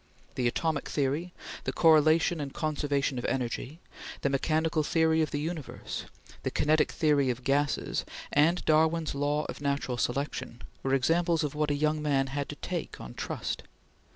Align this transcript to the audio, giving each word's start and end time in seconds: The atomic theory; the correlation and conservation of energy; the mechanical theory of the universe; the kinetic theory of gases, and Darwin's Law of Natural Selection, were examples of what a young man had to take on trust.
The 0.33 0.47
atomic 0.47 0.89
theory; 0.89 1.31
the 1.65 1.71
correlation 1.71 2.41
and 2.41 2.51
conservation 2.51 3.19
of 3.19 3.25
energy; 3.25 3.77
the 4.21 4.31
mechanical 4.31 4.81
theory 4.81 5.21
of 5.21 5.29
the 5.29 5.39
universe; 5.39 6.05
the 6.41 6.49
kinetic 6.49 6.91
theory 6.91 7.29
of 7.29 7.43
gases, 7.43 8.03
and 8.33 8.65
Darwin's 8.65 9.13
Law 9.13 9.45
of 9.47 9.61
Natural 9.61 9.99
Selection, 9.99 10.63
were 10.81 10.95
examples 10.95 11.43
of 11.43 11.53
what 11.53 11.69
a 11.69 11.75
young 11.75 12.01
man 12.01 12.25
had 12.33 12.49
to 12.49 12.55
take 12.55 12.99
on 12.99 13.13
trust. 13.13 13.61